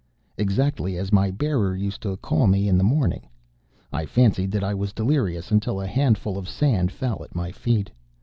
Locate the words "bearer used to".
1.29-2.17